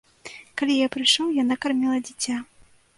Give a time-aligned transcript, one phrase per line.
[0.61, 2.45] Калі я прыйшоў, яна карміла дзіця.